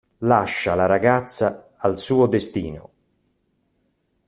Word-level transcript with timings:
Lascia 0.25 0.73
la 0.73 0.87
ragazza 0.87 1.73
al 1.77 1.99
suo 1.99 2.25
destino. 2.25 2.89